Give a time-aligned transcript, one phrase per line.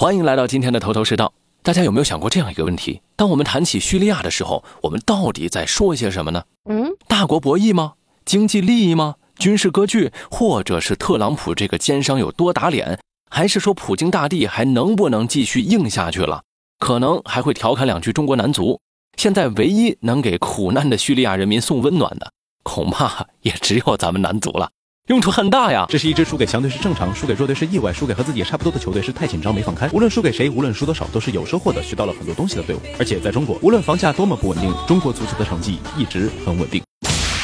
[0.00, 1.30] 欢迎来到今天的头头是道。
[1.62, 3.02] 大家有没有想过这样一个问题？
[3.16, 6.42] 当我们谈起叙利亚的时候，我们到底在说些什么呢？
[6.70, 7.92] 嗯，大国博弈吗？
[8.24, 9.16] 经济利益吗？
[9.36, 12.98] 军事割据，或者是特朗普这个奸商有多打脸？
[13.30, 16.44] 还是说普京大帝还能不能继续硬下去了？
[16.78, 18.80] 可能还会调侃两句中国男足。
[19.18, 22.32] 现在唯一能给苦难的叙利亚人民送温暖的，
[22.62, 24.70] 恐怕也只有咱们男足了。
[25.10, 25.84] 用处很大呀！
[25.88, 29.88] 这是一支输给强队是正常，输给弱队是意外，输给和自己也差不多的球队是太紧张没放开。
[29.92, 32.80] 无论输给谁，无论输多少，都是有收获的，学到了很多东西的队伍。
[32.96, 36.80] 而且在中国，无论房价多么不稳定，中国足球的成绩一直很稳定。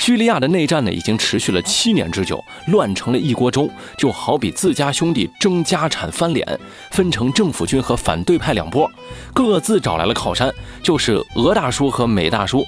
[0.00, 6.44] 叙利亚的内战呢，已经持续了七年之久，乱成了一锅粥，就好比自家兄弟争家产翻脸，
[6.90, 8.90] 分成政府军和反对派两波，
[9.32, 12.66] 各自找来了靠山，就是俄大叔和美大叔。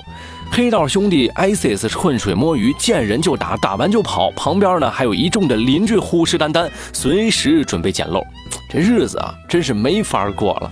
[0.56, 4.30] 黑道兄弟 ISIS 浑水摸鱼，见人就打，打完就跑。
[4.36, 8.24] 旁边呢还有一众的邻居虎视眈眈，随时准备捡漏。
[8.70, 10.70] 这日子啊，真是没法过了。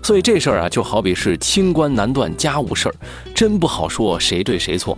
[0.00, 2.94] 所以这事儿啊，就好比是清官难断家务事儿，
[3.34, 4.96] 真不好说谁对谁错。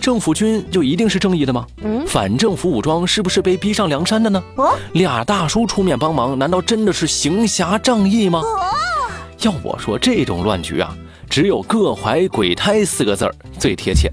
[0.00, 1.66] 政府军就一定是正义的吗？
[1.82, 4.40] 嗯，反政府武装是不是被逼上梁山的呢？
[4.54, 8.40] 哦，俩大叔出面帮忙，难道真的是行侠仗义吗？
[9.40, 10.96] 要我说，这种乱局啊。
[11.34, 14.08] 只有“各怀鬼胎”四个字儿最贴切，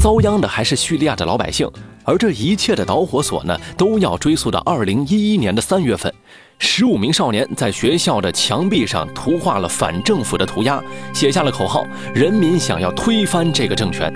[0.00, 1.68] 遭殃的还是叙利亚的老百姓，
[2.04, 6.14] 而这一切的导火索呢，都要追溯到二零一一年的三月份，
[6.60, 10.80] 十五名少年在学校的墙壁上涂画了反政府的涂鸦，
[11.12, 14.08] 写下了口号：“人民想要推翻这个政权”，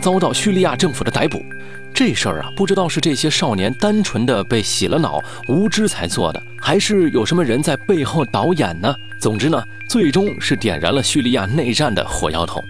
[0.00, 1.42] 遭到叙利亚政府的逮捕。
[1.94, 8.92] 这事儿啊，不知道是这些少年单纯的被洗了脑、无知才做的，还是有什么人在背后导演呢？
[9.20, 12.62] 总之呢，最终是点燃了叙利亚内战的火药桶。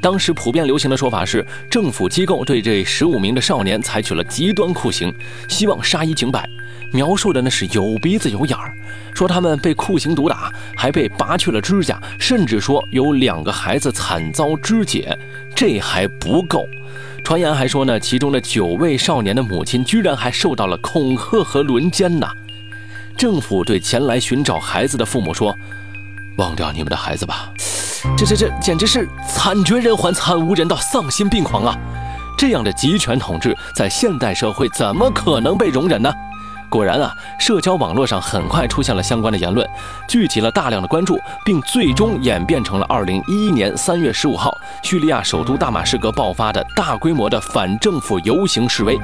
[0.00, 5.14] 当时普遍流行的说法是，政府机构对这十五名的少年采取了极端酷刑，
[5.48, 6.44] 希望杀一儆百。
[6.92, 8.74] 描述的那是有鼻子有眼儿，
[9.14, 15.16] 说他们被酷刑毒打，还被拔去了指甲，甚至说有两个孩子惨遭肢解。
[15.54, 16.66] 这还不够。
[17.24, 22.26] 传言还说呢，其中的九位少年的母亲居然还受到了恐吓和轮奸呢。
[23.16, 25.54] 政府对前来寻找孩子的父母说
[26.38, 27.52] ：“忘掉你们的孩子吧。
[28.16, 31.76] ”这这这简直是惨绝人寰、惨无人道、丧心病狂啊！
[32.38, 36.10] 这样的集权统治在现代社会怎么可能被容忍呢？
[36.68, 39.66] 果然啊，社交网络上很快出现了相关的言论，
[40.06, 48.98] 聚集了大量的关注，并最终演变成了2011年3月15号叙利亚首都大马士革爆发的大规模的反政府游行示威。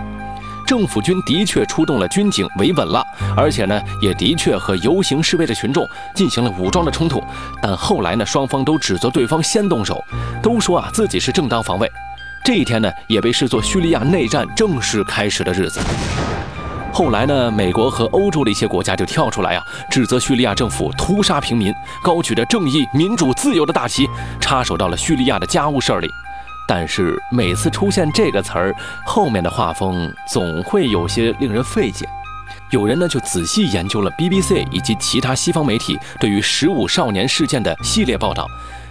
[0.67, 3.05] 政府军的确出动了军警维稳了，
[3.37, 7.23] 而且呢，也的确和游行示威的群众进行了武装的冲突。
[7.63, 10.03] 但后来呢，双方都指责对方先动手，
[10.43, 11.91] 都说啊自己是正当防卫。
[12.45, 15.81] 这一天呢，也被视作叙利亚内战正式开始的日子。
[16.95, 21.75] 后来呢，美国和欧洲的一些国家就跳出来啊，指责叙利亚政府屠杀平民，
[22.05, 24.09] 高举着正义、民主、自由的大旗，
[24.41, 26.09] 插手到了叙利亚的家务事儿里。
[26.69, 32.09] 但是每次出现这个词儿，后面的画风总会有些令人费解。
[32.71, 38.47] 有人呢就仔细研究了 BBC 以及其他西方媒体对于十五少年事件的系列报道，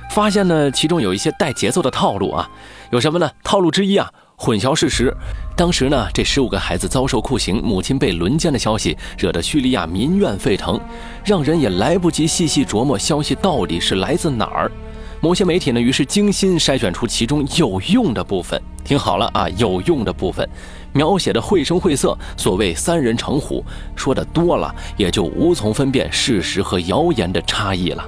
[0.10, 2.50] 发现呢其中有一些带节奏的套路啊，
[2.92, 3.32] 有什么呢？
[3.46, 4.12] 套路之一啊。
[4.36, 5.16] 混淆事实，
[5.56, 10.80] 当时呢，这十五个孩子遭受酷刑、母亲被轮奸的消息，惹得叙利亚民怨沸腾，
[11.24, 14.70] 让人也来不及细细琢磨消息到底是来自哪儿。
[15.22, 18.62] 某些媒体呢，于是精心筛选出其中有用的部分。
[18.84, 20.46] 听好了啊，有用的部分，
[20.92, 23.64] 描写的绘声绘色，所谓三人成虎，
[23.96, 28.04] 说的多了，也就无从分辨事实和谣言的差异了。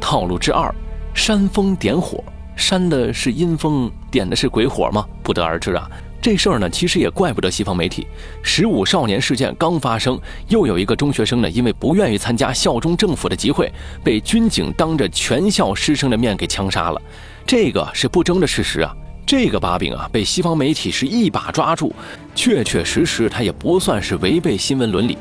[0.00, 0.74] 套路之二，
[1.14, 2.24] 煽风点火。
[2.56, 5.06] 煽的是阴风，点的是鬼火吗？
[5.22, 5.88] 不得而知啊。
[6.20, 8.04] 这事儿呢，其实也怪不得西方媒体。
[8.42, 10.18] 十五少年事件刚发生，
[10.48, 13.72] 又有一个中学生呢，因为不愿意参加效忠政府的集会，
[14.02, 17.00] 被军警当着全校师生的面给枪杀了。
[17.46, 18.92] 这个是不争的事实啊。
[19.24, 21.94] 这个把柄啊，被西方媒体是一把抓住，
[22.34, 25.16] 确确实实他也不算是违背新闻伦理，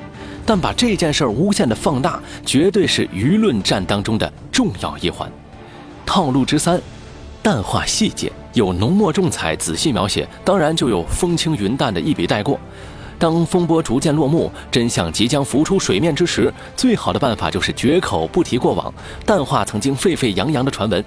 [0.45, 5.31] 但把这件事儿无限的放大，绝对是舆论战当中的重要一环。
[6.03, 6.81] 套路之三。
[7.45, 12.59] 淡化细节，有浓墨重彩，仔细描写，当然就有风轻云淡的一笔带过。
[13.19, 18.91] 当风波逐渐落幕，真相即将浮出水面之时，最好的办法就是绝口不提过往，
[19.27, 21.05] 淡化曾经沸沸扬扬的传闻。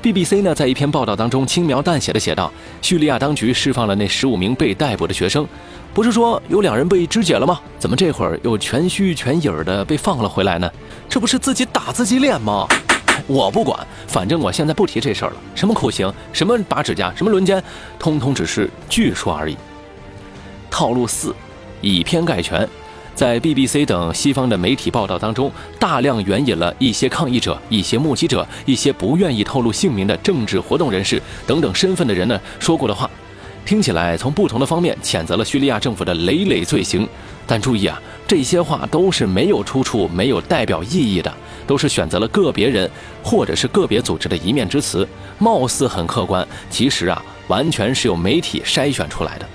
[0.00, 5.44] BBC 呢，在一篇报道当中轻描淡写的写道：叙利亚当局释放了那十五名被逮捕的学生，
[5.92, 7.60] 不是说有两人被肢解了吗？
[7.80, 10.70] 怎么这会儿又全虚全影的被放了回来呢？
[11.08, 12.64] 这不是自己打自己脸吗？
[13.26, 15.36] 我不管，反正我现在不提这事儿了。
[15.54, 17.62] 什么酷刑，什么拔指甲，什么轮奸，
[17.98, 19.56] 通通只是据说而已。
[20.70, 21.34] 套路四，
[21.80, 22.68] 以偏概全。
[23.14, 33.08] 在 BBC 等西方的媒体报道当中，大量援引了一些抗议者、一些目击者、一些不愿意透露姓名的政治活动人士等等身份的人呢说过的话，
[33.64, 37.08] 听起来从不同的方面谴责了叙利亚政府的累累罪行。
[37.46, 41.32] 但注意啊，这些话都是没有出处、没有代表意义的，
[41.66, 42.90] 都是选择了个别人
[43.22, 45.06] 或者是个别组织的一面之词，
[45.38, 49.46] 貌似很客观，其实啊，完全是由媒体筛选出来的。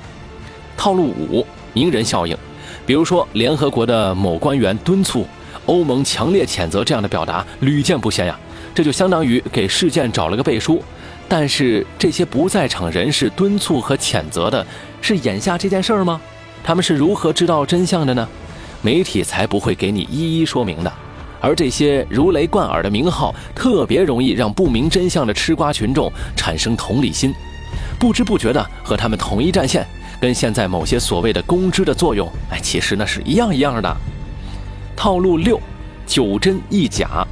[0.78, 2.38] 套路五：名人效应。
[2.86, 5.28] 比如说，联合国的某官员敦促
[5.66, 8.40] 欧盟强烈谴责这样的表达屡见不鲜呀，
[8.74, 10.82] 这就相当于给事件找了个背书。
[11.28, 14.66] 但是这些不在场人士敦促和谴责的
[15.02, 16.20] 是眼下这件事儿吗？
[16.64, 18.28] 他们是如何知道真相的呢？
[18.82, 20.92] 媒体才不会给你一一说明的。
[21.42, 27.34] 而这些如雷贯耳的名号，特别容易让不明真相的吃瓜群众产生同理心，
[27.98, 29.86] 不知不觉的和他们统一战线。
[30.22, 33.98] 跟现在某些所谓的公知的作用，哎，其实呢是一样一样的。
[34.96, 35.60] 套路六，
[36.06, 37.26] 九真一假。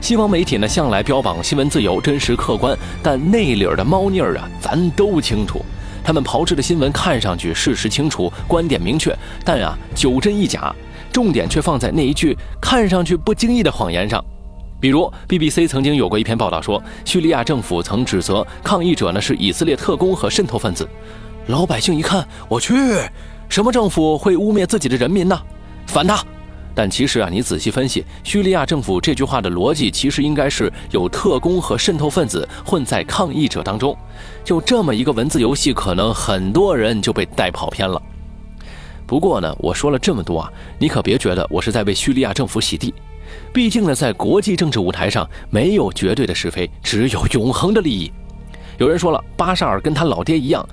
[0.00, 5.60] 西方媒体呢向来标榜新闻自由、真实客观，但内里的猫腻儿啊，咱都清楚。
[6.08, 9.14] 他们炮制的新闻看上去事实清楚、观点明确，
[9.44, 10.74] 但啊九真一假，
[11.12, 14.24] 重点却放在那一句看上去不经意的谎言上。
[14.80, 20.88] 比如 BBC 曾经有过一篇报道说，叙利亚政府曾指责抗议者呢是以色列特工和渗透分子。
[21.48, 22.72] 老百姓一看，我去，
[23.50, 25.38] 什么政府会污蔑自己的人民呢？
[25.86, 26.24] 反他！
[26.78, 33.98] 但其实啊，你仔细分析，叙利亚政府这句话的逻辑，其实应该是有特工和渗透分子混在抗议者当中。
[34.44, 38.00] 就这么一个文字游戏，可能很多人就被带跑偏了。
[39.08, 42.94] 不过呢，我说了这么多啊，你可别觉得我是在为叙利亚政府洗地。
[43.52, 48.08] 毕竟呢，在国际政治舞台上，没有绝对的是非，只有永恒的利益。
[48.76, 50.64] 有人说了，巴沙尔跟他老爹一样。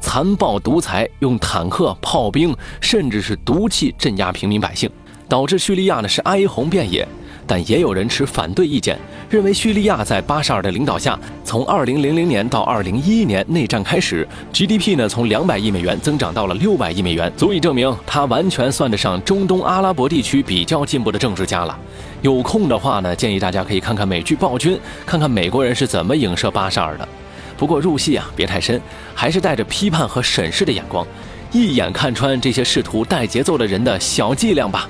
[0.00, 4.90] 残暴独裁，用坦克、炮兵，甚至是毒气镇压平民百姓，
[5.32, 7.08] 导致叙利亚呢是哀鸿遍野。
[7.46, 8.98] 但也有人持反对意见，
[9.30, 21.74] 认为叙利亚在巴沙尔的领导下，从2000年到2011年内战开始，GDP 呢从200亿美元增长到了600亿美元，足以证明他完全算得上中东阿拉伯地区比较进步的政治家了。
[22.20, 24.74] 有空的话呢，建议大家可以看看美剧《暴君》，
[25.06, 27.08] 看看美国人是怎么影射巴沙尔的。
[27.56, 28.78] 不过入戏啊，别太深，
[29.14, 31.06] 还是带着批判和审视的眼光，
[31.52, 34.86] 一眼看穿这些试图带节奏的人的小伎俩吧。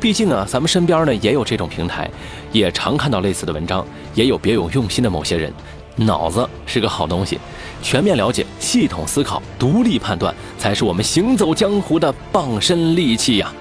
[0.00, 2.08] 毕竟啊，咱们身边呢也有这种平台，
[2.52, 3.84] 也常看到类似的文章，
[4.14, 5.52] 也有别有用心的某些人。
[5.96, 7.40] 脑子是个好东西，
[7.82, 13.52] 全面了解、系统思考、独立判断，才是我们行走江湖的傍身利器呀。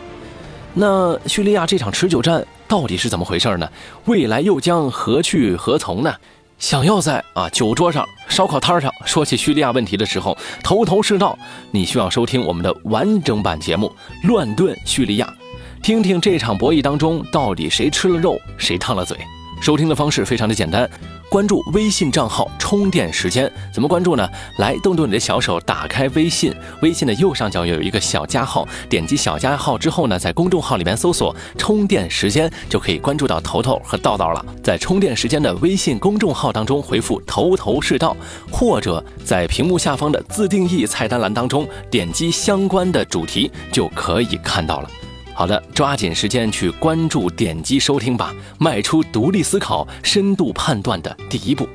[0.75, 3.68] 那叙利亚这场持久战到底是怎么回事呢？
[4.06, 6.13] 未来又将何去何从呢？
[6.60, 11.38] 想要在啊酒桌上、烧烤摊上说起叙利亚问题的时候头头是道，
[11.72, 13.92] 你需要收听我们的完整版节目
[14.28, 15.25] 《乱炖叙利亚》，
[15.88, 19.18] 听听这场博弈当中到底谁吃了肉，谁烫了嘴。
[19.62, 20.86] 收听的方式非常的简单。
[21.30, 24.30] 关注微信账号充电时间，怎么关注呢？
[24.57, 34.45] 来，动动你的小手，打开微信，微信的右上角有一个小加号，点击小加号之后呢，在公众号里面搜索充电时间，就可以关注到头头和道道了。
[34.62, 38.13] 在充电时间的微信公众号当中回复头头是道，
[38.51, 44.90] 或者在屏幕下方的自定义菜单栏当中点击相关的主题，就可以看到了。
[45.38, 51.69] 好的，抓紧时间去关注、点击收听吧，迈出独立思考、深度判断的第一步。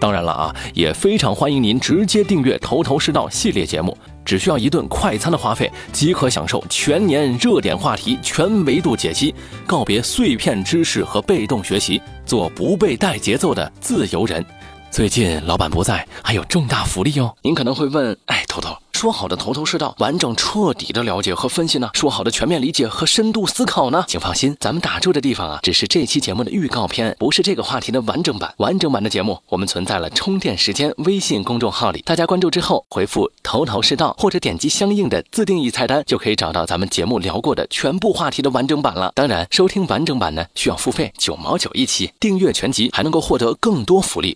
[0.00, 9.32] 当然了啊，也非常欢迎您直接订阅《头头是道》系列节目，只需要一顿快餐的花费，即可享受全年热点话题全维度解析，
[9.64, 14.44] 告别碎片知识和被动学习，做不被带节奏的自由人。
[14.90, 17.32] 最近老板不在，还有重大福利哦。
[17.42, 18.76] 您可能会问，哎，头头。
[19.04, 21.90] 说好的头头是道、完整彻底的了解和分析呢？
[21.92, 24.02] 说好的全面理解和深度思考呢？
[24.08, 28.54] 请放心，咱们打住的地方啊，只是这期节目的预告片，不是这个话题的完整版。
[28.56, 39.12] 完整版的节目我们存在了充电时间微信公众号里，大家关注之后回复头头是道，或者点击相应的自定义菜单，就可以找到咱们节目聊过的全部话题的完整版了。
[39.14, 44.32] 当然，收听完整版呢需要付费九毛九一期，订阅全集还能够获得更多福利。